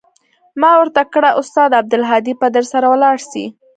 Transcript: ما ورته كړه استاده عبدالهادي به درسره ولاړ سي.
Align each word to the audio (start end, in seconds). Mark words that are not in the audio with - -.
ما 0.61 0.71
ورته 0.79 1.01
كړه 1.13 1.29
استاده 1.41 1.75
عبدالهادي 1.81 2.33
به 2.39 2.47
درسره 2.57 2.85
ولاړ 2.89 3.17
سي. 3.31 3.45